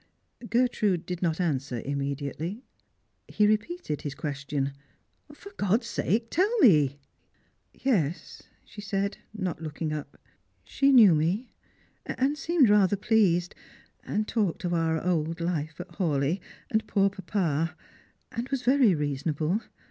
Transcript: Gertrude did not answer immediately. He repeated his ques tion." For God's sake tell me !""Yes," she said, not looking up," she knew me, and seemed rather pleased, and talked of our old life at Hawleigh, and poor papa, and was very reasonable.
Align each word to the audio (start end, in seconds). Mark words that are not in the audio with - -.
Gertrude 0.49 1.05
did 1.05 1.21
not 1.21 1.39
answer 1.39 1.79
immediately. 1.85 2.63
He 3.27 3.45
repeated 3.45 4.01
his 4.01 4.15
ques 4.15 4.43
tion." 4.49 4.73
For 5.35 5.51
God's 5.57 5.85
sake 5.85 6.31
tell 6.31 6.49
me 6.57 6.97
!""Yes," 7.75 8.41
she 8.65 8.81
said, 8.81 9.19
not 9.31 9.61
looking 9.61 9.93
up," 9.93 10.17
she 10.73 10.91
knew 10.91 11.13
me, 11.13 11.53
and 12.03 12.35
seemed 12.35 12.67
rather 12.67 12.95
pleased, 12.95 13.53
and 14.03 14.27
talked 14.27 14.63
of 14.63 14.73
our 14.73 15.05
old 15.05 15.39
life 15.39 15.79
at 15.79 15.89
Hawleigh, 15.99 16.39
and 16.71 16.87
poor 16.87 17.11
papa, 17.11 17.75
and 18.31 18.49
was 18.49 18.63
very 18.63 18.95
reasonable. 18.95 19.61